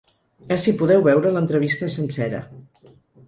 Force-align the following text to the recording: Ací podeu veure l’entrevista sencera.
Ací 0.53 0.71
podeu 0.79 1.03
veure 1.09 1.33
l’entrevista 1.35 1.91
sencera. 1.97 2.43